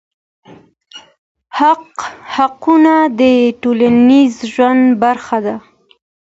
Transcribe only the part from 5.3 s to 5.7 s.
ده؟